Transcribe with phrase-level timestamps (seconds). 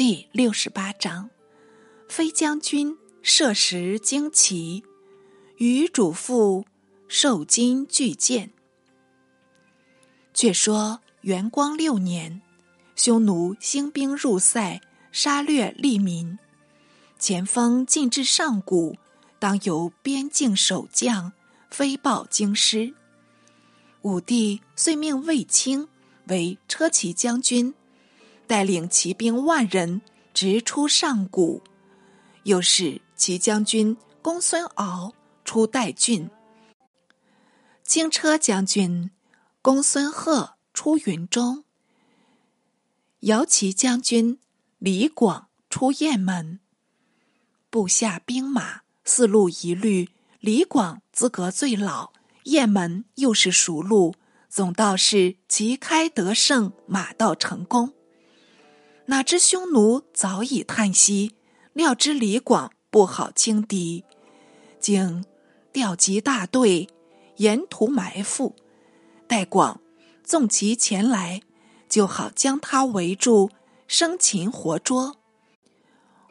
[0.00, 1.28] 第六十八章，
[2.08, 4.82] 飞将军射石旌旗，
[5.58, 6.64] 与主父
[7.06, 8.50] 受金巨剑。
[10.32, 12.40] 却说元光六年，
[12.96, 14.80] 匈奴兴兵入塞，
[15.12, 16.38] 杀掠利民，
[17.18, 18.96] 前锋进至上谷，
[19.38, 21.34] 当由边境守将
[21.70, 22.94] 飞报京师。
[24.00, 25.86] 武帝遂命卫青
[26.28, 27.74] 为车骑将军。
[28.50, 30.02] 带领骑兵万人
[30.34, 31.62] 直出上谷，
[32.42, 36.28] 又是骑将军公孙敖出代郡，
[37.84, 39.12] 轻车将军
[39.62, 41.62] 公孙贺出云中，
[43.20, 44.40] 摇骑将军
[44.80, 46.58] 李广出雁门。
[47.70, 50.08] 部下兵马四路一律，
[50.40, 52.12] 李广资格最老，
[52.46, 54.16] 雁门又是熟路，
[54.48, 57.92] 总道是旗开得胜，马到成功。
[59.10, 61.34] 哪知匈奴早已叹息，
[61.72, 64.04] 料知李广不好轻敌，
[64.78, 65.24] 竟
[65.72, 66.88] 调集大队，
[67.38, 68.54] 沿途埋伏，
[69.26, 69.80] 待广
[70.22, 71.42] 纵骑前来，
[71.88, 73.50] 就好将他围住，
[73.88, 75.16] 生擒活捉。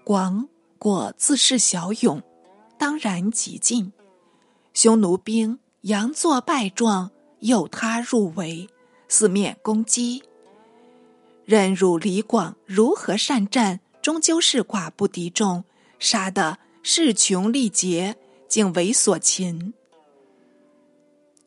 [0.05, 2.23] 广果自恃骁勇，
[2.77, 3.91] 当然急进，
[4.73, 7.11] 匈奴兵佯作败状，
[7.41, 8.69] 诱他入围，
[9.09, 10.23] 四面攻击。
[11.49, 15.63] 任汝李广如何善战，终究是寡不敌众，
[15.97, 18.15] 杀得势穷力竭，
[18.47, 19.73] 竟为所擒。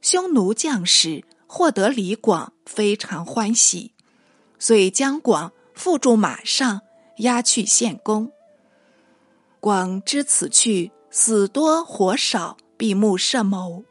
[0.00, 3.92] 匈奴将士获得李广，非常欢喜，
[4.58, 6.80] 遂将广缚住马上，
[7.18, 8.32] 押去献公。
[9.60, 13.84] 广知此去死多活少，闭目设谋，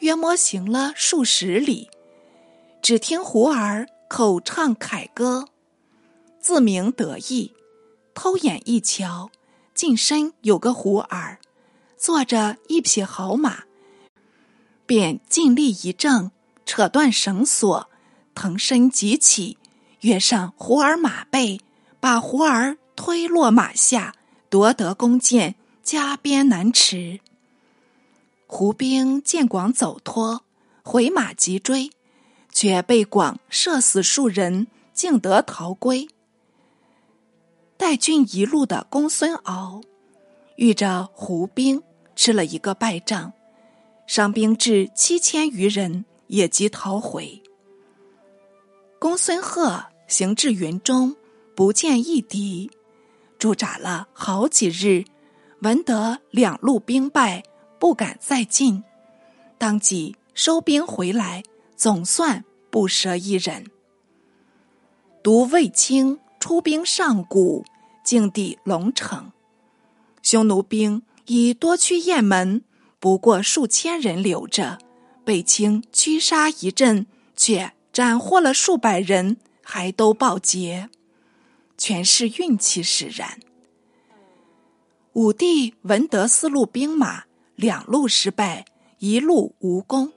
[0.00, 1.88] 约摸行了数十里，
[2.82, 3.86] 只听胡儿。
[4.08, 5.48] 口唱凯歌，
[6.40, 7.52] 自鸣得意。
[8.14, 9.30] 偷眼一瞧，
[9.74, 11.38] 近身有个胡儿，
[11.98, 13.64] 坐着一匹好马，
[14.86, 16.30] 便尽力一挣，
[16.64, 17.90] 扯断绳索，
[18.34, 19.58] 腾身急起，
[20.00, 21.60] 跃上胡儿马背，
[22.00, 24.14] 把胡儿推落马下，
[24.48, 27.20] 夺得弓箭，加鞭难驰。
[28.46, 30.42] 胡兵见广走脱，
[30.82, 31.90] 回马急追。
[32.60, 36.08] 却被广射死数人，竟得逃归。
[37.76, 39.80] 带军一路的公孙敖
[40.56, 41.80] 遇着胡兵，
[42.16, 43.32] 吃了一个败仗，
[44.08, 47.40] 伤兵至七千余人，也即逃回。
[48.98, 51.14] 公孙贺行至云中，
[51.54, 52.68] 不见一敌，
[53.38, 55.04] 驻扎了好几日，
[55.60, 57.44] 闻得两路兵败，
[57.78, 58.82] 不敢再进，
[59.58, 61.44] 当即收兵回来，
[61.78, 62.44] 总算。
[62.70, 63.64] 不舍一人，
[65.22, 67.64] 独卫青出兵上谷，
[68.04, 69.32] 境地龙城。
[70.20, 72.62] 匈奴兵已多驱雁门，
[73.00, 74.78] 不过数千人留着。
[75.24, 80.90] 卫青驱杀一阵，却斩获了数百人，还都报捷，
[81.78, 83.40] 全是运气使然。
[85.14, 87.24] 武帝闻得四路兵马
[87.56, 88.66] 两路失败，
[88.98, 90.12] 一路无功，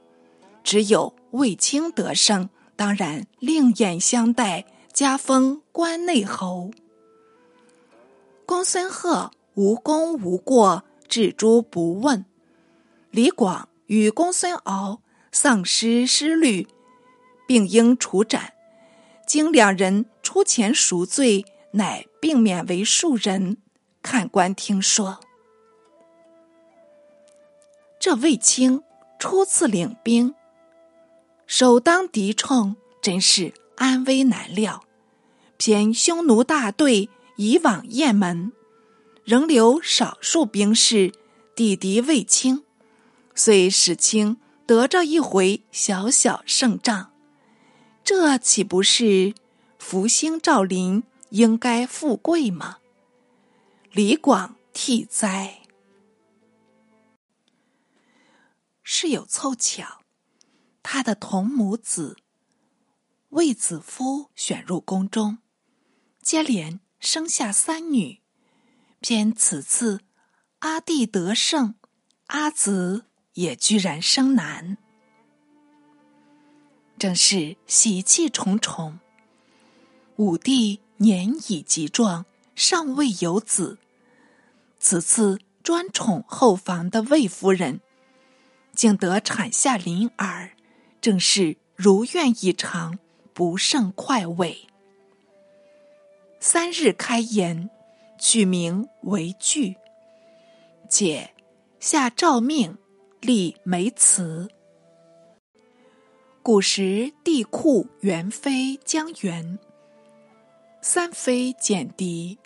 [0.66, 1.16] 只有。
[1.32, 6.72] 卫青得胜，当然另眼相待，加封关内侯。
[8.46, 12.26] 公孙贺无功无过，置诸不问。
[13.10, 16.68] 李广与公孙敖丧失失律，
[17.48, 18.54] 并应处斩。
[19.26, 23.58] 经两人出钱赎罪，乃并免为庶人。
[24.02, 25.20] 看官听说，
[28.00, 28.84] 这卫青
[29.18, 30.36] 初次领兵。
[31.54, 34.86] 首当敌冲，真是安危难料。
[35.58, 38.54] 偏匈奴大队已往雁门，
[39.26, 41.12] 仍留少数兵士
[41.54, 42.64] 抵敌卫青，
[43.36, 47.12] 遂使清得着一回小小胜仗。
[48.02, 49.36] 这岂不是
[49.78, 52.78] 福星照临，应该富贵吗？
[53.92, 55.64] 李广替哉！
[58.82, 60.01] 是有凑巧。
[60.84, 62.18] 他的同母子
[63.30, 65.38] 卫子夫选入宫中，
[66.22, 68.22] 接连生下三女。
[69.00, 70.02] 偏此次
[70.60, 71.76] 阿弟得胜，
[72.28, 74.78] 阿子也居然生男，
[77.00, 79.00] 正是喜气重重。
[80.18, 83.80] 武帝年已极壮，尚未有子，
[84.78, 87.82] 此次专宠后房的魏夫人，
[88.76, 90.52] 竟得产下麟儿。
[91.02, 93.00] 正是如愿以偿，
[93.34, 94.68] 不胜快慰。
[96.40, 97.72] 三日开言，
[98.20, 99.76] 取名为句。
[100.88, 101.34] 解
[101.80, 102.78] 下诏命，
[103.20, 104.48] 立梅祠。
[106.44, 109.58] 古时帝库元妃江源，
[110.82, 112.38] 三妃简狄，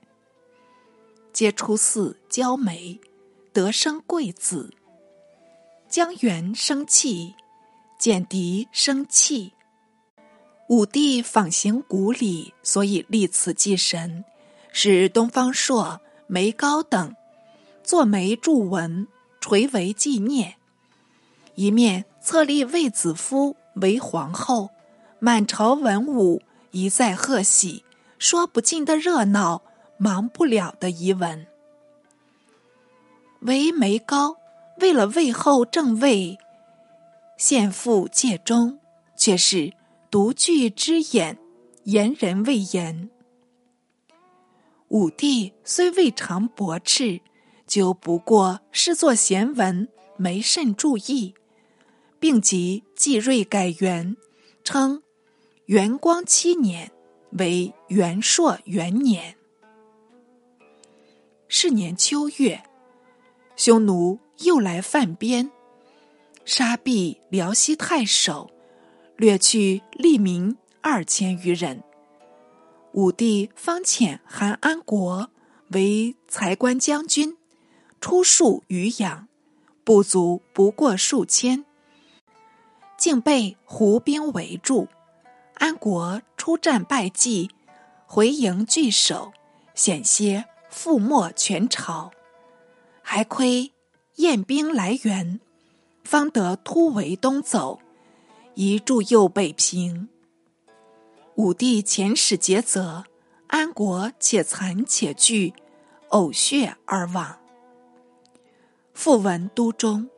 [1.33, 2.99] 皆出寺娇梅，
[3.51, 4.73] 得生贵子。
[5.89, 7.35] 江源生气，
[8.05, 9.53] 简狄生气。
[10.69, 14.23] 武帝访行古礼，所以立此祭神，
[14.71, 17.15] 使东方朔、梅高等
[17.83, 19.07] 作梅祝文，
[19.41, 20.53] 垂为纪念。
[21.55, 24.69] 一面册立卫子夫为皇后，
[25.17, 27.83] 满朝文武一再贺喜，
[28.19, 29.63] 说不尽的热闹，
[29.97, 31.47] 忙不了的遗文。
[33.39, 34.37] 为梅高。
[34.81, 36.37] 为了魏后正位，
[37.37, 38.79] 献父戒中，
[39.17, 39.73] 却是
[40.09, 41.37] 独具之眼，
[41.83, 43.09] 言人未言。
[44.87, 47.21] 武帝虽未尝驳斥，
[47.67, 49.87] 就不过视作贤文，
[50.17, 51.35] 没甚注意，
[52.19, 54.15] 并即继瑞改元，
[54.63, 55.01] 称
[55.65, 56.91] 元光七年
[57.31, 59.35] 为元朔元年。
[61.47, 62.63] 是年秋月，
[63.55, 64.19] 匈奴。
[64.39, 65.49] 又来犯边，
[66.45, 68.51] 杀毙辽西太守，
[69.17, 71.83] 掠去吏民二千余人。
[72.93, 75.31] 武帝方遣韩安国
[75.69, 77.35] 为才官将军，
[77.99, 79.27] 出戍渔阳，
[79.83, 81.65] 不足不过数千，
[82.95, 84.87] 竟被胡兵围住。
[85.55, 87.49] 安国出战败绩，
[88.05, 89.33] 回营据守，
[89.73, 92.11] 险些覆没全朝，
[93.01, 93.71] 还亏。
[94.17, 95.41] 燕兵来援，
[96.05, 97.79] 方得突围东走，
[98.53, 100.07] 移驻右北平。
[101.35, 103.03] 武帝遣使诘责，
[103.47, 105.53] 安国且残且惧，
[106.09, 107.37] 呕血而亡。
[108.93, 110.09] 复闻都中，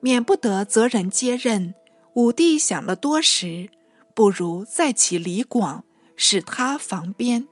[0.00, 1.74] 免不得责人接任。
[2.14, 3.70] 武帝想了多时，
[4.14, 5.84] 不如再起李广，
[6.16, 7.46] 使他防边，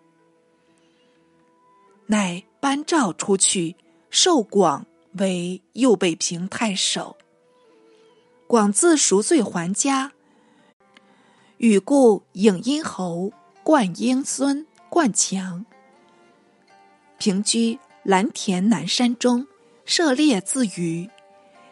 [2.07, 3.77] 乃颁诏出去，
[4.11, 4.85] 授广。
[5.19, 7.17] 为右北平太守，
[8.47, 10.13] 广自赎罪还家，
[11.59, 13.33] 与故颍阴侯
[13.65, 15.67] 冠英孙冠强，
[17.19, 19.49] 平居蓝田南山中，
[19.85, 21.11] 涉猎自娱，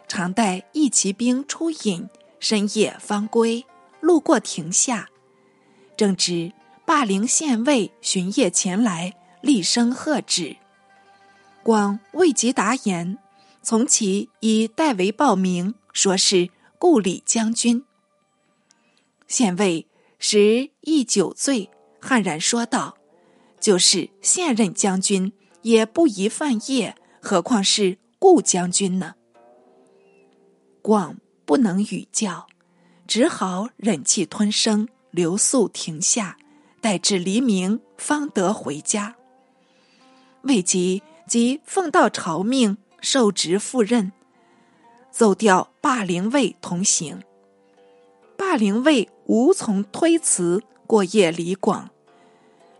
[0.05, 2.09] 常带一骑兵出隐，
[2.41, 3.65] 深夜方归。
[4.01, 5.09] 路过亭下，
[5.95, 6.51] 正值
[6.85, 10.57] 霸陵县尉巡夜前来，厉声喝止，
[11.63, 13.17] 广未及答言。
[13.63, 16.49] 从其以代为报名，说是
[16.79, 17.83] 故里将军。
[19.27, 19.87] 县尉
[20.19, 21.69] 时亦酒醉，
[21.99, 22.97] 悍然说道
[23.59, 29.15] ：“就是现任将军，也不宜犯夜，何况是故将军呢？”
[30.81, 32.47] 广不能语教，
[33.07, 36.37] 只好忍气吞声，留宿亭下，
[36.81, 39.15] 待至黎明，方得回家。
[40.43, 42.77] 未及即奉到朝命。
[43.01, 44.11] 受职赴任，
[45.17, 47.23] 奏调霸陵尉同行。
[48.35, 51.89] 霸陵尉无从推辞，过夜李广，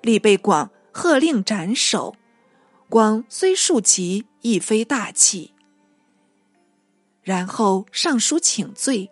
[0.01, 2.13] 李被广喝令斩首。
[2.89, 5.53] 广虽竖旗，亦非大器。
[7.23, 9.09] 然后上书请罪，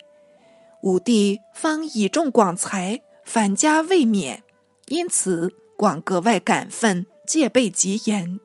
[0.81, 4.43] 武帝方倚重广才，反家未免，
[4.87, 8.41] 因此广格外感愤，戒备极严。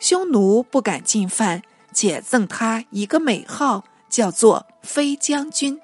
[0.00, 5.80] 匈奴不敢进犯，且赠他一个美号，叫做飞将军。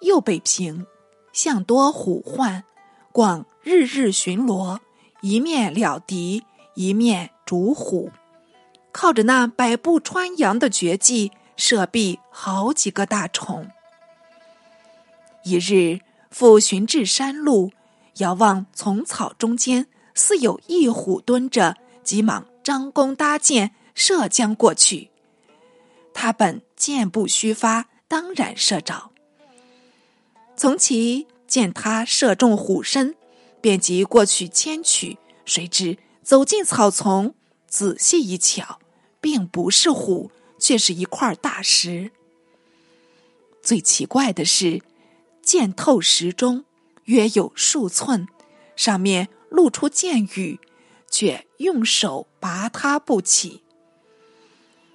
[0.00, 0.86] 右北平
[1.32, 2.64] 向多虎患，
[3.12, 4.78] 广日日巡逻，
[5.22, 6.44] 一面了敌，
[6.74, 8.10] 一面逐虎，
[8.92, 13.70] 靠着那百步穿杨的绝技，射毙好几个大虫。
[15.44, 17.70] 一日复寻至山路，
[18.16, 19.86] 遥望丛草中间。
[20.16, 25.10] 似有一虎蹲着，急忙张弓搭箭，射将过去。
[26.12, 29.10] 他本箭不虚发，当然射着。
[30.56, 33.14] 从其见他射中虎身，
[33.60, 37.34] 便即过去牵取，谁知走进草丛，
[37.68, 38.80] 仔细一瞧，
[39.20, 42.10] 并不是虎，却是一块大石。
[43.62, 44.80] 最奇怪的是，
[45.42, 46.64] 箭透石中，
[47.04, 48.26] 约有数寸，
[48.74, 49.28] 上面。
[49.50, 50.58] 露出箭羽，
[51.14, 53.62] 却用手拔他不起。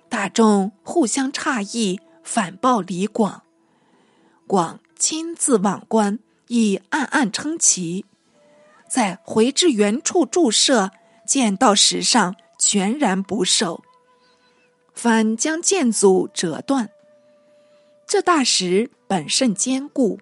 [0.10, 3.44] 大众互相诧异，反报李广。
[4.46, 8.04] 广亲自往观，亦暗暗称奇。
[8.90, 10.92] 再回至原处注射，
[11.26, 13.82] 剑到石上全然不受，
[14.94, 16.90] 反将剑阻折断。
[18.06, 20.20] 这大石本甚坚固，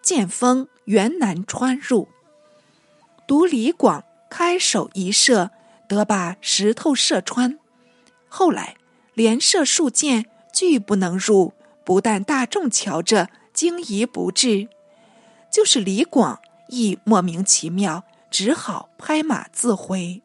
[0.00, 2.08] 剑锋原难穿入。
[3.26, 5.50] 独李广开手一射，
[5.86, 7.58] 得把石头射穿。
[8.28, 8.78] 后来
[9.12, 10.24] 连射数箭，
[10.54, 11.52] 俱不能入。
[11.84, 14.70] 不但大众瞧着惊疑不至，
[15.50, 20.22] 就是李广亦莫名其妙，只好拍马自回。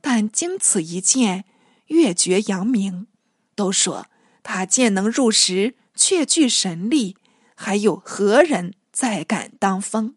[0.00, 1.44] 但经此一箭，
[1.88, 3.06] 越觉扬名，
[3.54, 4.06] 都说。
[4.42, 7.18] 他见能入石，却具神力，
[7.54, 10.14] 还有何人再敢当风？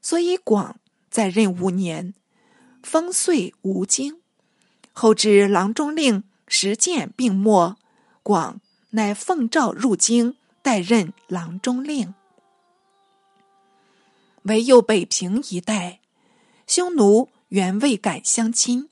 [0.00, 0.78] 所以广
[1.14, 2.12] 在任五年，
[2.82, 4.16] 封岁无京。
[4.92, 7.76] 后至郎中令石建病没，
[8.24, 12.14] 广乃奉诏入京，代任郎中令。
[14.42, 16.00] 唯有北平一带，
[16.66, 18.88] 匈奴原未敢相侵。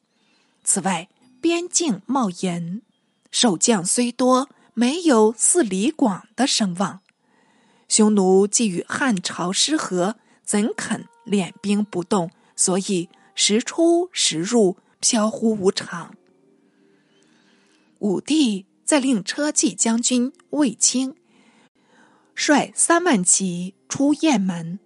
[0.63, 1.09] 此外，
[1.41, 2.83] 边境冒严。
[3.33, 7.01] 守将虽多，没有似李广的声望。
[7.89, 10.15] 匈奴既与汉朝失和，
[10.45, 12.31] 怎肯敛兵不动？
[12.55, 16.15] 所以时出时入，飘忽无常。
[17.99, 21.15] 武帝在令车骑将军卫青
[22.35, 24.79] 率三万骑出雁门，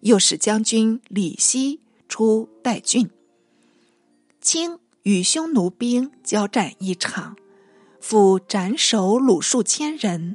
[0.00, 3.10] 又使将军李希出代郡。
[4.40, 7.36] 清与匈奴兵交战一场。
[8.00, 10.34] 复斩首虏数千人，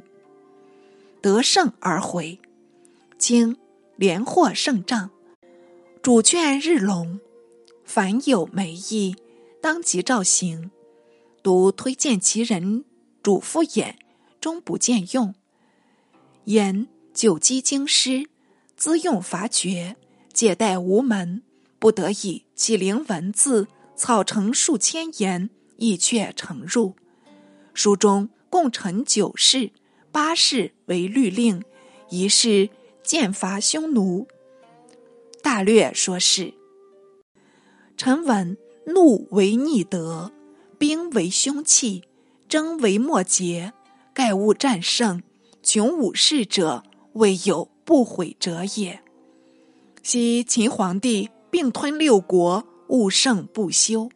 [1.20, 2.40] 得胜而回。
[3.18, 3.58] 经
[3.96, 5.10] 连获胜仗，
[6.08, 7.20] 主卷日隆，
[7.84, 9.14] 凡有美意，
[9.60, 10.70] 当即召行。
[11.42, 12.86] 独推荐其人
[13.22, 13.92] 主父偃，
[14.40, 15.34] 终不见用。
[16.44, 18.26] 言久积京师，
[18.74, 19.96] 资用乏绝，
[20.32, 21.42] 借贷无门，
[21.78, 26.96] 不得已起灵文字，草成数千言，亦却成入。
[27.74, 29.72] 书中共陈九事，
[30.10, 31.62] 八事为律令，
[32.08, 32.70] 一事
[33.02, 34.26] 剑伐匈奴。
[35.42, 36.54] 大略说是：
[37.96, 40.32] 臣闻怒为逆德，
[40.78, 42.04] 兵为凶器，
[42.48, 43.72] 争为末节，
[44.12, 45.22] 盖物战胜，
[45.62, 46.82] 穷武士者，
[47.14, 49.02] 未有不悔者也。
[50.02, 54.10] 昔秦皇帝并吞六国，务胜不休，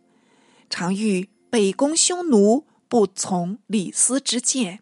[0.70, 2.64] 常欲北攻匈奴。
[2.88, 4.80] 不从李斯之见，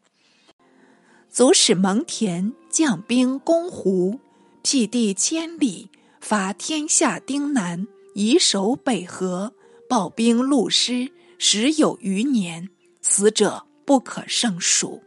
[1.31, 4.19] 卒使蒙恬将兵攻胡，
[4.65, 5.91] 辟地千里，
[6.21, 9.55] 伐天下丁南，以守北河，
[9.89, 12.69] 暴兵戮师，时有余年，
[13.01, 15.03] 死者不可胜数。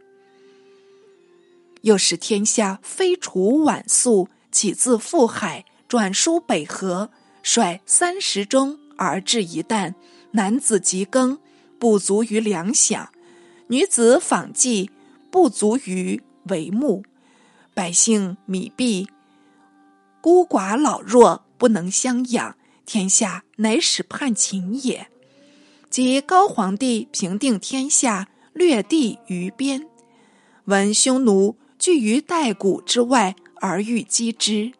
[1.82, 7.10] 又使天下非除晚粟，起自富海，转输北河，
[7.42, 9.94] 率三十中而至一旦，
[10.32, 11.38] 男子及耕。
[11.76, 13.08] 不足于粮饷，
[13.66, 14.90] 女子纺绩
[15.30, 17.04] 不足于帷幕，
[17.74, 19.06] 百姓米币，
[20.24, 25.08] 孤寡老弱不能相养，天下乃使叛秦也。
[25.90, 29.86] 即高皇帝平定天下，略地于边，
[30.64, 34.72] 闻匈奴聚于代谷之外，而欲击之，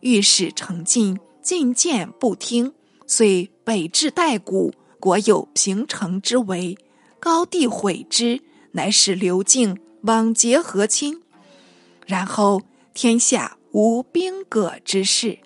[0.00, 2.74] 欲使成进，进谏不听，
[3.06, 4.74] 遂北至代谷。
[5.00, 6.76] 国有平城之围，
[7.18, 8.42] 高帝毁之，
[8.72, 11.22] 乃使刘敬往结和亲。
[12.04, 12.60] 然后
[12.92, 15.38] 天下无兵戈之事。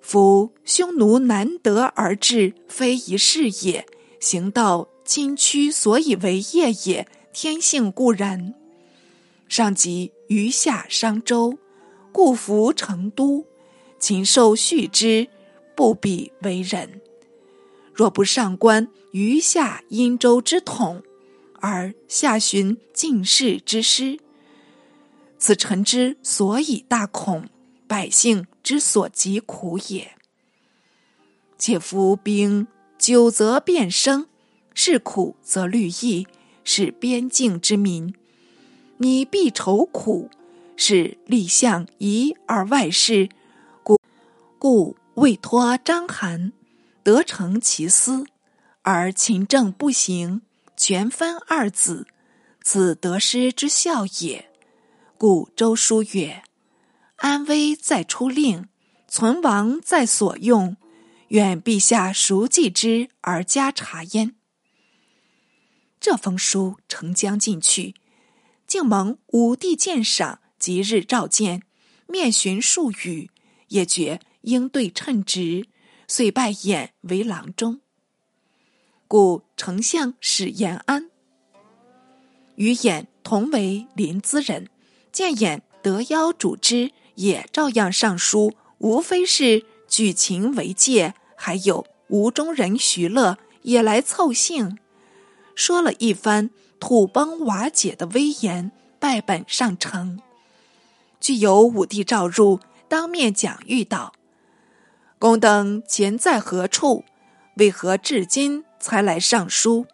[0.00, 3.84] 夫匈奴难得而至，非一事也；
[4.20, 7.08] 行道今屈，所以为业也。
[7.32, 8.54] 天性固然。
[9.48, 11.58] 上及余下商周，
[12.12, 13.44] 故服成都，
[13.98, 15.26] 禽兽畜之，
[15.74, 17.00] 不比为人。
[17.92, 21.02] 若不上观余下殷周之统，
[21.60, 24.18] 而下寻晋士之师，
[25.46, 27.50] 此臣之所以大恐，
[27.86, 30.12] 百姓之所疾苦也。
[31.58, 34.26] 且夫兵久则变生，
[34.72, 36.26] 是苦则虑易，
[36.64, 38.14] 是边境之民，
[38.96, 40.30] 你必愁苦，
[40.78, 43.28] 是立相疑而外事，
[43.82, 44.00] 故
[44.58, 46.52] 故未托章邯。
[47.02, 48.24] 得成其私，
[48.80, 50.40] 而勤政不行，
[50.74, 52.06] 全分二子，
[52.62, 54.53] 此得失之效也。
[55.16, 56.42] 故周书曰
[57.16, 58.68] ：“安危在出令，
[59.06, 60.76] 存亡在所用。
[61.28, 64.34] 愿陛下熟记之而加察焉。”
[65.98, 67.94] 这封书呈将进去，
[68.66, 71.62] 竟蒙武帝鉴赏，即日召见，
[72.06, 73.30] 面询数语，
[73.68, 75.66] 也觉应对称职，
[76.06, 77.80] 遂拜偃为郎中。
[79.08, 81.10] 故丞相史延安
[82.56, 84.68] 与偃同为临淄人，
[85.14, 91.14] 见偃得邀主之，也照样上书，无非是举秦为戒。
[91.36, 94.76] 还有吴中人徐乐也来凑兴，
[95.54, 100.20] 说了一番土崩瓦解的威严，拜本上呈。
[101.20, 104.12] 具有武帝召入，当面讲谕道
[105.20, 107.04] ：“公等前在何处？
[107.56, 109.86] 为何至今才来上书？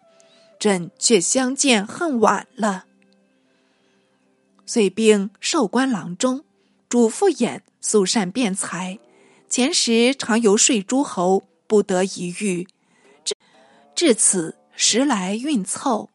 [0.57, 2.85] 朕却相见恨晚了。”
[4.73, 6.45] 遂并授官郎中，
[6.87, 8.99] 嘱咐偃素善辩才。
[9.49, 12.65] 前时常游说诸侯，不得一遇。
[13.25, 13.35] 至
[13.93, 16.09] 至此时来运凑，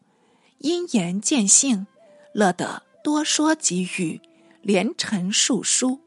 [0.57, 1.85] 因言见性，
[2.33, 4.19] 乐得多说几语，
[4.63, 5.99] 连陈述书。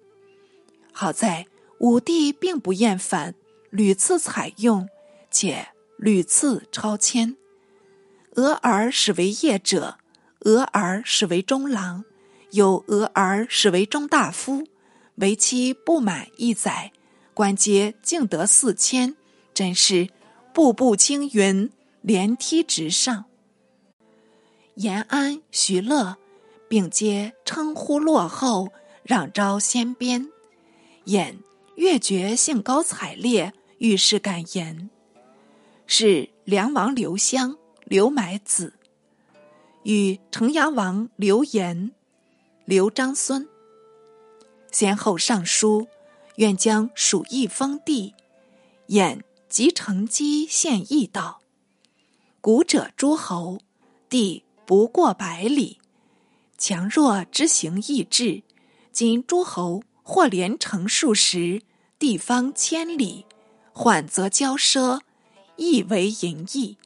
[0.90, 1.46] 好在
[1.78, 3.36] 武帝并不厌烦，
[3.70, 4.88] 屡次采用，
[5.30, 7.36] 且屡次超迁。
[8.34, 9.98] 俄而始为业者，
[10.40, 12.04] 俄而始为中郎，
[12.52, 14.66] 有俄而使为中大夫，
[15.16, 16.92] 为期不满一载。
[17.32, 19.16] 官阶竟得四千，
[19.54, 20.08] 真是
[20.52, 21.70] 步步青云，
[22.02, 23.24] 连梯直上。
[24.74, 26.16] 延安、徐乐
[26.68, 30.28] 并皆称呼落后，让招先鞭。
[31.04, 31.38] 演
[31.76, 34.90] 越觉兴高采烈，遇事感言，
[35.86, 38.74] 是梁王刘襄、刘买子，
[39.84, 41.92] 与城阳王刘延、
[42.70, 43.48] 刘章孙，
[44.70, 45.88] 先后上书。
[46.36, 48.14] 愿将蜀邑封地，
[48.86, 51.40] 偃即乘机献议道
[52.40, 53.58] ：“古者诸侯，
[54.08, 55.80] 地不过百里，
[56.56, 58.44] 强弱之行易制。
[58.92, 61.62] 今诸侯或连城数十，
[61.98, 63.26] 地方千里，
[63.72, 65.00] 缓则骄奢，
[65.56, 66.78] 易为淫逸。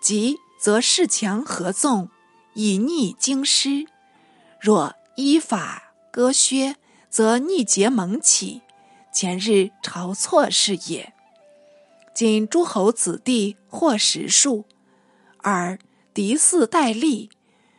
[0.00, 2.08] 急则恃强合纵，
[2.54, 3.86] 以逆京师；
[4.66, 6.74] 若依法割削。”
[7.08, 8.60] 则逆结盟起，
[9.10, 11.14] 前日朝错是也。
[12.14, 14.66] 今诸侯子弟或实数，
[15.38, 15.78] 而
[16.12, 17.30] 敌肆待立，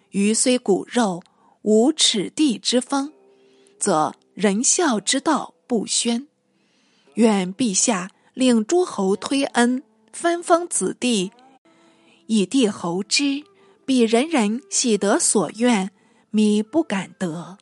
[0.09, 1.21] 余虽骨肉，
[1.61, 3.13] 无耻地之风，
[3.77, 6.27] 则仁孝之道不宣。
[7.13, 11.31] 愿陛下令诸侯推恩，分封子弟，
[12.25, 13.43] 以帝侯之，
[13.85, 15.91] 必人人喜得所愿，
[16.31, 17.57] 米不敢得。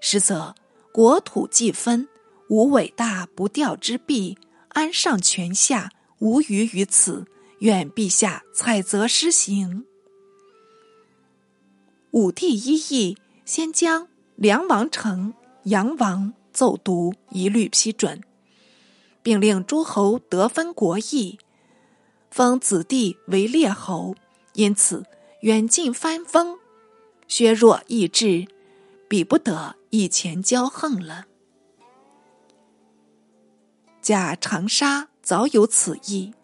[0.00, 0.54] 实则。
[0.92, 2.08] 国土既分，
[2.48, 4.38] 无伟大不掉之弊，
[4.68, 7.26] 安上权下，无余于此。
[7.58, 9.84] 愿陛下采择施行。
[12.12, 18.22] 武帝一意，先将梁王城、阳王奏读，一律批准，
[19.22, 21.38] 并令诸侯得分国邑，
[22.30, 24.14] 封子弟为列侯。
[24.54, 25.04] 因此，
[25.40, 26.58] 远近藩封，
[27.28, 28.46] 削弱意志，
[29.08, 29.76] 比不得。
[29.90, 31.24] 以前骄横了。
[34.02, 36.34] 假长沙早有此意，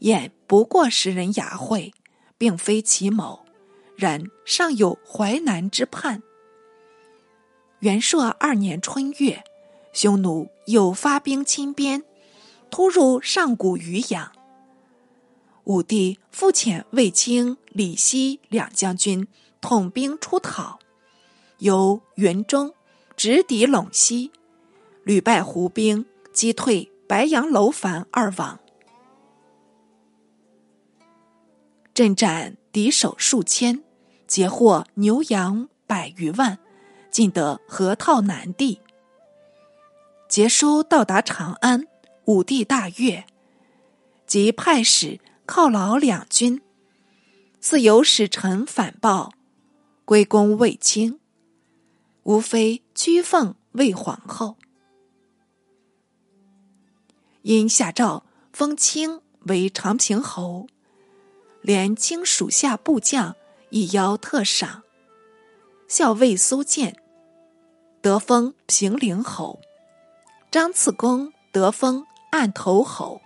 [0.00, 1.94] 燕不过时人雅会，
[2.36, 3.46] 并非其谋，
[3.94, 6.22] 然尚有淮南之畔。
[7.78, 9.44] 元朔二年春月，
[9.92, 12.02] 匈奴又发兵侵边，
[12.70, 14.32] 突入上古渔阳。
[15.64, 19.28] 武帝复遣卫青、李希两将军
[19.60, 20.78] 统兵出讨，
[21.58, 22.74] 由元中。
[23.16, 24.32] 直抵陇西，
[25.04, 28.58] 屡败胡兵，击退白杨楼烦二王，
[31.92, 33.84] 阵斩敌手数千，
[34.26, 36.58] 截获牛羊百余万，
[37.10, 38.80] 尽得河套南地。
[40.26, 41.86] 节书到达长安，
[42.24, 43.26] 武帝大悦，
[44.26, 46.62] 即派使犒劳两军。
[47.60, 49.34] 似有使臣反报，
[50.10, 51.20] 归功卫青。
[52.24, 54.56] 无非屈奉魏皇后，
[57.42, 60.66] 因下诏封卿为长平侯，
[61.60, 63.36] 连卿属下部将
[63.68, 64.82] 亦邀特赏。
[65.86, 67.00] 校尉苏建
[68.02, 69.60] 得封平陵侯，
[70.50, 73.22] 张次公得封案头侯。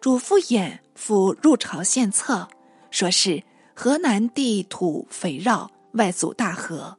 [0.00, 2.48] 主父偃赴入朝献策，
[2.92, 3.42] 说是
[3.82, 6.98] 河南地土肥绕，外阻大河。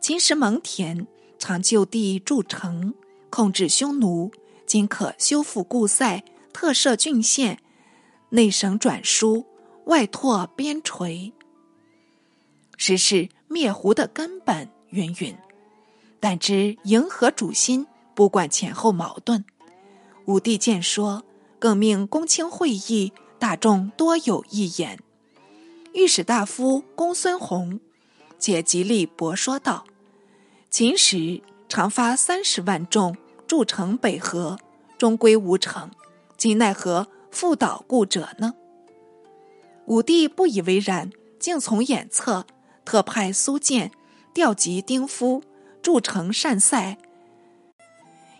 [0.00, 1.04] 秦时蒙恬
[1.38, 2.94] 常就地筑城，
[3.28, 4.32] 控制匈奴，
[4.64, 7.60] 今可修复故塞，特设郡县，
[8.30, 9.44] 内省转输，
[9.84, 11.32] 外拓边陲，
[12.78, 14.70] 实是灭胡的根本。
[14.88, 15.36] 云云，
[16.18, 19.44] 但知迎合主心，不管前后矛盾。
[20.24, 21.24] 武帝见说，
[21.58, 24.98] 更命公卿会议，大众多有一言。
[25.94, 27.78] 御史大夫公孙弘，
[28.38, 29.84] 解极力驳说道
[30.70, 33.14] ：“秦时常发三十万众
[33.46, 34.58] 筑城北河，
[34.96, 35.90] 终归无成，
[36.38, 38.54] 今奈何复蹈故者呢？”
[39.84, 42.46] 武帝不以为然，竟从眼侧，
[42.86, 43.92] 特派苏建
[44.32, 45.42] 调集丁夫
[45.82, 46.96] 筑城善塞，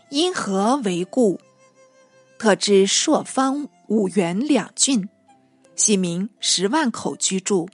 [0.08, 1.38] 因何为故，
[2.38, 5.10] 特置朔方、五原两郡。
[5.82, 7.68] 喜民十万口居住，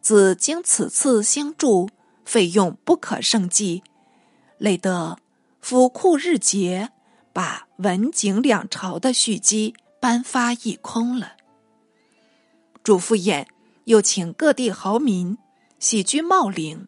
[0.00, 1.90] 自经此次兴筑，
[2.24, 3.82] 费用不可胜计，
[4.56, 5.18] 累得
[5.60, 6.90] 府库日竭，
[7.32, 11.32] 把文景两朝的蓄积颁发一空了。
[12.84, 13.46] 主父偃
[13.86, 15.36] 又请各地豪民
[15.80, 16.86] 喜居茂陵，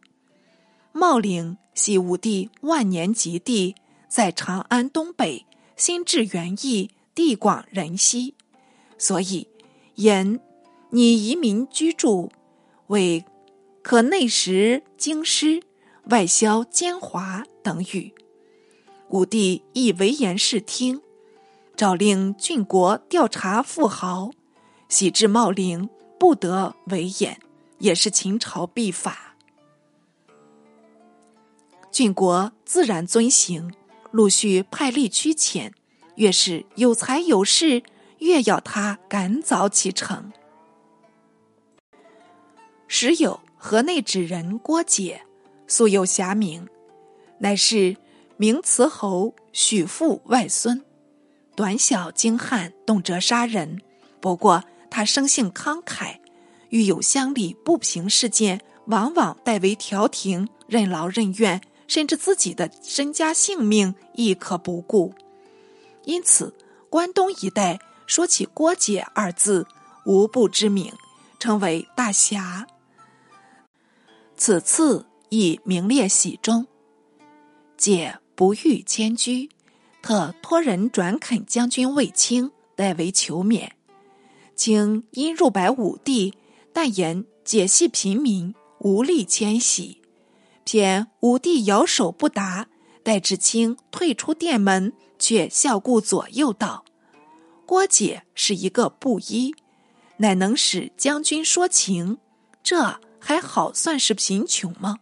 [0.92, 3.74] 茂陵系武帝万年极地，
[4.08, 8.36] 在长安东北，心智园艺，地广人稀，
[8.96, 9.48] 所以。
[9.96, 10.40] 言
[10.90, 12.30] 拟移民居住，
[12.88, 13.24] 为
[13.82, 15.62] 可内食京师，
[16.10, 18.12] 外销奸猾等语。
[19.08, 21.00] 武帝亦为言视听，
[21.76, 24.30] 诏令郡国调查富豪，
[24.88, 27.40] 喜至茂陵，不得为言，
[27.78, 29.36] 也是秦朝必法。
[31.90, 33.72] 郡国自然遵行，
[34.10, 35.72] 陆续派吏驱遣，
[36.16, 37.82] 越是有才有势。
[38.26, 40.32] 越要他赶早启程。
[42.88, 45.22] 时有河内纸人郭解，
[45.68, 46.68] 素有侠名，
[47.38, 47.96] 乃是
[48.36, 50.84] 名慈侯许父外孙，
[51.54, 53.80] 短小精悍，动辄杀人。
[54.20, 56.16] 不过他生性慷慨，
[56.70, 65.14] 遇有乡里不平事件，往往代为调停，任劳任怨，甚至自己的身家性命亦可不顾。
[66.04, 66.52] 因此，
[66.90, 67.78] 关东一带。
[68.06, 69.66] 说起郭解二字，
[70.04, 70.92] 无不知名，
[71.38, 72.66] 称为大侠。
[74.36, 76.66] 此次亦名列喜中。
[77.76, 79.50] 解不欲迁居，
[80.00, 83.76] 特托人转恳将军卫青代为求免。
[84.54, 86.32] 请因入白武帝，
[86.72, 90.00] 但言解系平民，无力迁徙。
[90.64, 92.68] 偏武帝摇手不答，
[93.02, 96.84] 待至清退出殿门，却笑顾左右道。
[97.66, 99.54] 郭解是一个布衣，
[100.18, 102.18] 乃能使将军说情，
[102.62, 105.00] 这还好算是贫穷吗？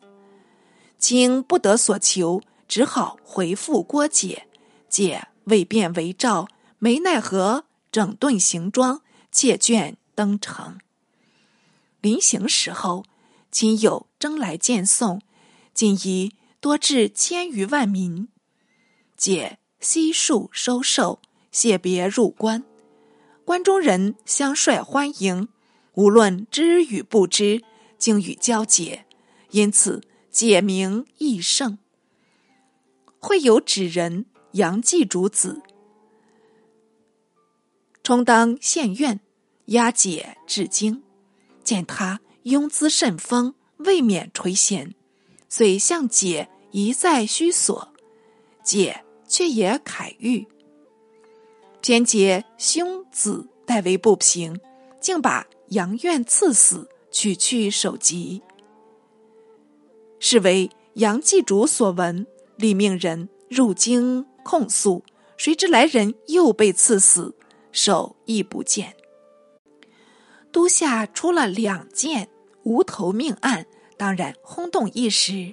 [0.99, 4.49] 卿不得所求，只好回复郭解。
[4.89, 6.49] 解未便为诏，
[6.79, 10.79] 没奈何，整顿行装，借卷登城。
[12.01, 13.05] 临行时候，
[13.51, 15.21] 亲友争来见送，
[15.75, 18.29] 仅已多至千余万民。
[19.17, 21.21] 解悉数收受。
[21.55, 22.65] 谢别入关，
[23.45, 25.47] 关中人相率欢迎，
[25.93, 27.63] 无论知与不知，
[27.97, 29.07] 经与交结，
[29.51, 31.79] 因此解名益盛。
[33.21, 35.63] 会有纸人杨继主子，
[38.03, 39.21] 充当县院，
[39.67, 41.05] 押解至京，
[41.63, 44.93] 见他庸姿甚丰，未免垂涎，
[45.49, 47.95] 遂向解一再虚索，
[48.65, 50.49] 解却也慨喻。
[51.85, 54.59] 偏结兄子代为不平，
[55.03, 58.41] 竟把杨院赐死，取去首级。
[60.19, 65.05] 是为杨继主所闻，立命人入京控诉，
[65.37, 67.37] 谁知来人又被赐死，
[67.71, 68.97] 首亦不见。
[70.51, 72.31] 都下出了两件
[72.63, 73.67] 无头命案，
[73.99, 75.53] 当然轰动一时。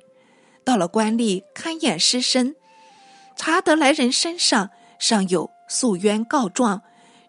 [0.63, 2.55] 到了官吏勘验尸身，
[3.35, 5.51] 查得来人身上尚有。
[5.71, 6.81] 诉冤告状，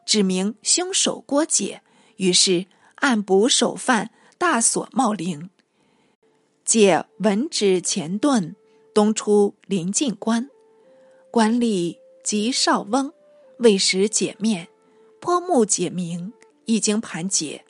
[0.05, 1.81] 指明凶手郭解，
[2.17, 5.49] 于是按捕首犯，大锁茂陵。
[6.65, 8.55] 解闻旨前遁，
[8.93, 10.51] 东出临晋关，
[11.31, 13.13] 官吏及少翁
[13.59, 14.67] 为使解面，
[15.21, 16.33] 颇目解明，
[16.65, 17.65] 一经盘结，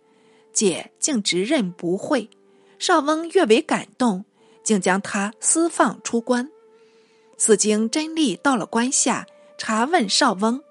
[0.54, 2.30] 解竟直认不讳。
[2.78, 4.24] 少翁越为感动，
[4.64, 6.50] 竟将他私放出关。
[7.36, 9.26] 此经真吏到了关下。
[9.56, 10.62] 查问少翁，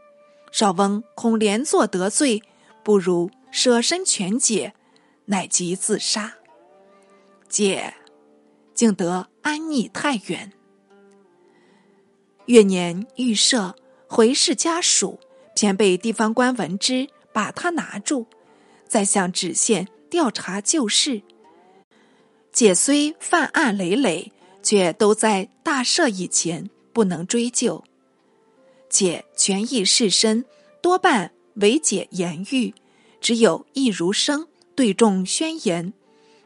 [0.52, 2.41] 少翁恐连坐得罪，
[2.84, 4.74] 不如舍身全解，
[5.26, 6.36] 乃即自杀。
[7.48, 7.94] 解
[8.74, 10.52] 竟得安匿太原。
[12.46, 13.76] 越年预设
[14.08, 15.20] 回氏家属，
[15.56, 18.26] 偏被地方官闻之，把他拿住，
[18.88, 21.22] 再向知县调查旧事。
[22.52, 27.84] 解虽犯案累累，却都在大赦以前不能追究。
[28.92, 30.44] 解权益士绅
[30.82, 32.76] 多半为解言语，
[33.22, 35.94] 只有易如生对众宣言，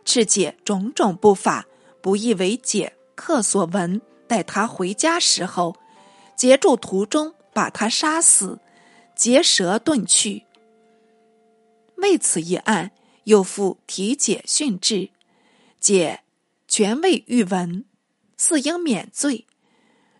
[0.05, 1.65] 斥解种种不法，
[2.01, 2.93] 不易为解。
[3.15, 5.75] 客所闻，待他回家时候，
[6.35, 8.59] 截住途中，把他杀死，
[9.15, 10.45] 结舌遁去。
[11.95, 12.91] 为此一案，
[13.23, 15.09] 又复提解训治，
[15.79, 16.23] 解
[16.67, 17.85] 权位欲闻，
[18.37, 19.47] 似应免罪。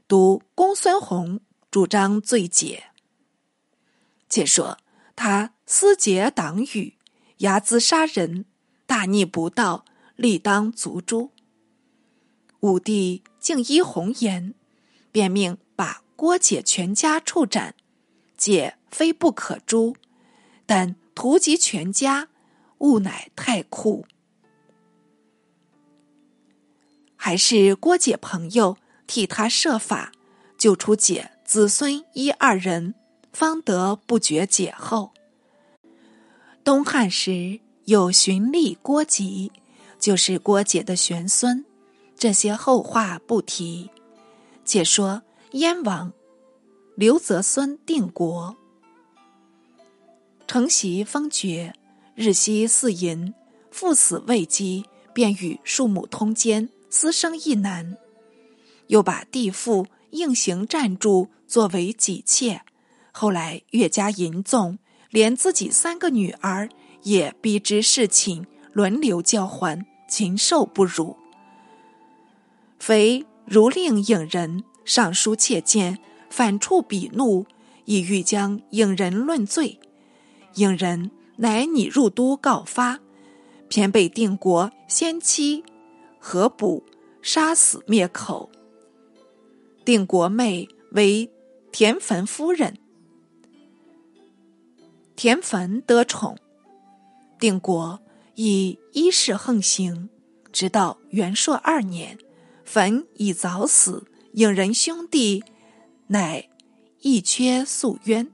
[0.08, 1.42] 读公孙弘
[1.76, 2.86] 主张罪解。
[4.30, 4.78] 且说
[5.14, 6.94] 他私结党羽，
[7.40, 8.46] 睚眦杀人，
[8.86, 9.84] 大逆不道，
[10.16, 11.32] 立当族诛。
[12.62, 14.54] 武帝竟依红颜，
[15.12, 17.76] 便命把郭解全家处斩。
[18.38, 19.98] 解非不可诛，
[20.66, 22.30] 但屠及全家，
[22.78, 24.06] 物乃太酷。
[27.18, 30.14] 还是郭解朋友替他设法
[30.58, 32.96] 救出解子孙一二人，
[33.32, 35.12] 方得不绝解后。
[36.64, 39.52] 东汉时有荀立郭吉，
[40.00, 41.64] 就是郭解的玄孙。
[42.18, 43.92] 这些后话不提，
[44.66, 46.12] 且说燕王
[46.96, 48.56] 刘泽孙定国，
[50.48, 51.76] 承袭封爵，
[52.16, 53.36] 日夕祀淫，
[53.70, 57.96] 父死未及，便与庶母通奸，私生一男，
[58.88, 62.62] 又把地妇应行暂住作为己妾，
[63.12, 66.70] 后来越加淫纵，连自己三个女儿
[67.04, 71.16] 也逼之侍寝，轮流交还，禽兽不如。
[72.80, 75.98] 非如令影人上书切谏，
[76.30, 77.46] 反触笔怒，
[77.86, 79.80] 意欲将影人论罪。
[80.56, 83.00] 影人乃拟入都告发，
[83.68, 85.64] 偏被定国先妻
[86.20, 86.84] 何捕
[87.22, 88.50] 杀死灭口。
[89.86, 91.30] 定国妹为
[91.72, 92.76] 田汾夫人，
[95.16, 96.36] 田汾得宠，
[97.40, 98.00] 定国
[98.34, 100.10] 以衣饰横行，
[100.52, 102.18] 直到元朔二年。
[102.64, 105.44] 坟已早死，影人兄弟
[106.08, 106.50] 乃
[107.02, 108.32] 一缺诉冤，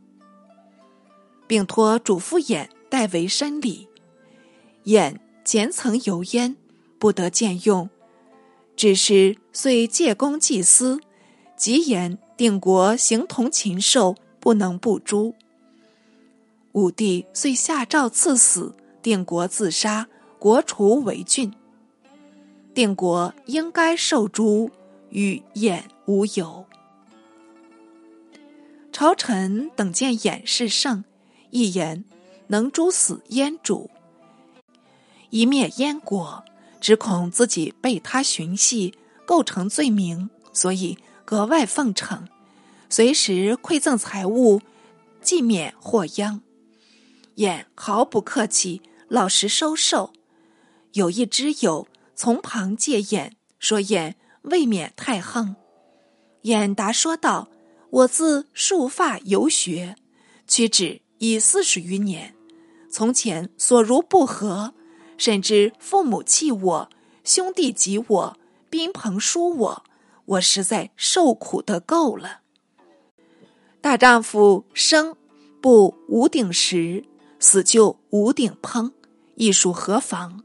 [1.48, 3.90] 并托主父偃代为申理。
[4.86, 6.56] 偃前曾游焉，
[6.98, 7.90] 不得见用，
[8.78, 11.02] 只是遂借公祭司，
[11.62, 15.36] 即言定国形同禽兽，不能不诛。
[16.71, 20.08] 武帝遂下诏赐死，定国自杀，
[20.39, 21.54] 国除为郡。
[22.74, 24.71] 定国应该受诛，
[25.12, 26.65] 与偃无有。
[28.91, 31.04] 朝臣等见偃是圣，
[31.52, 32.04] 一言
[32.47, 33.91] 能诛死燕主，
[35.30, 36.43] 一灭燕国，
[36.80, 38.95] 只恐自己被他寻系，
[39.28, 40.97] 构成罪名，所以
[41.32, 42.28] 格外奉承，
[42.89, 44.60] 随时馈赠财物，
[45.22, 46.41] 既免祸殃。
[47.38, 50.12] 偃毫不客气，老实收受。
[50.91, 51.88] 有一知友。
[52.15, 55.56] 从旁借眼说：“眼未免太横。”
[56.44, 57.48] 眼答说道
[57.89, 59.96] ：“我自束发游学，
[60.46, 62.36] 屈指已四十余年。
[62.91, 64.74] 从前所如不和，
[65.17, 66.89] 甚至父母弃我，
[67.24, 68.38] 兄弟及我，
[68.70, 69.84] 宾朋疏我，
[70.32, 72.41] 我实在受苦的够了。
[73.82, 75.17] 大丈夫生
[75.60, 77.04] 不无顶食，
[77.39, 78.91] 死就无顶烹，
[79.36, 80.44] 亦属何妨？”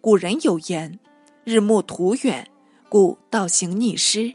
[0.00, 1.00] 古人有言
[1.44, 2.48] ：“日暮途远，
[2.88, 4.34] 故道行逆施。”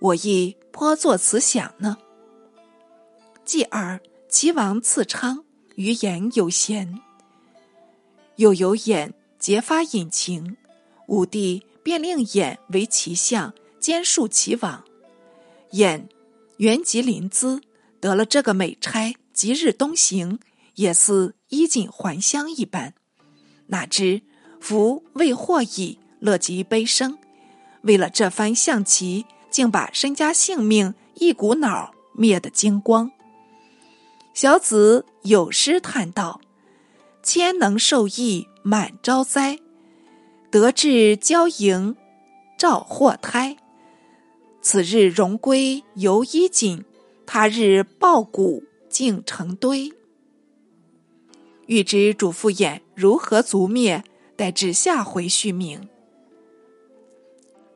[0.00, 1.96] 我亦颇作此想呢。
[3.44, 7.00] 继而齐王赐昌于言有贤，
[8.36, 10.56] 又有眼结发隐情，
[11.06, 14.84] 武帝便令眼为齐相，兼庶齐王。
[15.72, 16.08] 眼
[16.58, 17.60] 原籍临淄，
[18.00, 20.38] 得了这个美差，即日东行，
[20.74, 22.94] 也似衣锦还乡一般。
[23.66, 24.22] 哪知。
[24.60, 27.16] 福未获矣，乐极悲生。
[27.80, 33.10] 为了这番象棋，竟把身家性命一股脑灭得精光。
[34.34, 36.42] 小子有诗叹道
[37.24, 39.58] ：“千能受益满招灾，
[40.50, 41.96] 得志骄盈
[42.58, 43.56] 照祸胎。
[44.62, 46.84] 此日荣归犹衣锦，
[47.26, 49.92] 他日报谷竟成堆。”
[51.66, 54.02] 欲知主父偃如何族灭？
[54.36, 55.88] 待至下回续命。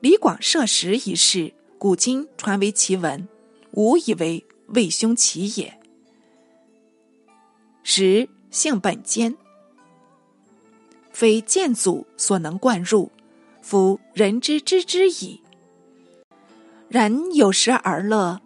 [0.01, 3.29] 李广射石一事，古今传为奇闻，
[3.73, 5.79] 吾以为魏兄其也。
[7.83, 9.37] 石性本坚，
[11.13, 13.13] 非剑祖所能灌入，
[13.61, 15.43] 夫人之知之矣。
[16.95, 18.41] 然有时而乐，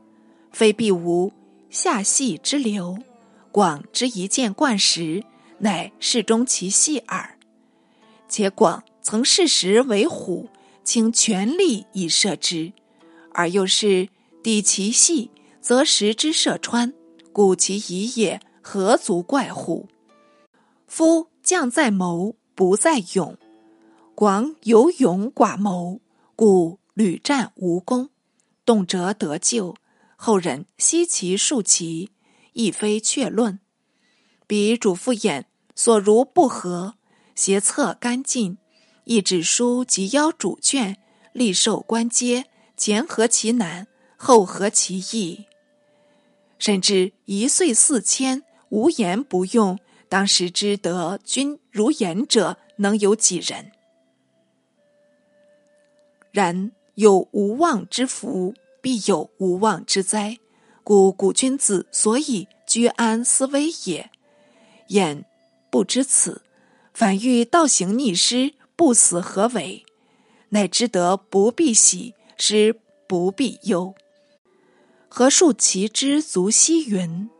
[0.52, 1.30] 非必无
[1.68, 2.96] 下系之流。
[3.52, 5.22] 广之一见贯时，
[5.58, 7.38] 乃适中其细耳。
[8.26, 10.48] 且广曾视时为虎，
[10.82, 12.72] 倾全力以射之，
[13.34, 14.08] 而又是
[14.42, 15.30] 抵其细，
[15.60, 16.94] 则时之射穿，
[17.34, 19.88] 故其疑也何足怪乎？
[20.86, 23.36] 夫将在谋，不在勇。
[24.14, 26.00] 广有勇寡谋，
[26.34, 28.08] 故屡战无功，
[28.68, 29.74] 动辄得救。
[30.14, 32.10] 后人悉其数其，
[32.52, 33.60] 亦非确论。
[34.46, 36.96] 彼主父偃所如不合，
[37.34, 38.58] 邪策干尽，
[39.04, 40.96] 亦指书及邀主眷，
[41.32, 42.44] 立受官阶，
[42.76, 43.86] 前合其难，
[44.18, 45.46] 后合其易。
[46.58, 49.78] 甚至一岁四千，无言不用。
[50.10, 53.72] 当时之得君如言者，能有几人？
[56.32, 60.40] 然有无妄之福，必有无妄之灾。
[60.82, 64.10] 故古君子所以居安思危也。
[64.88, 65.24] 焉
[65.70, 66.42] 不知此，
[66.92, 69.86] 反欲倒行逆施，不死何为？
[70.48, 72.74] 乃知得不必喜，失
[73.06, 73.94] 不必忧。
[75.08, 77.30] 何树其之足惜云？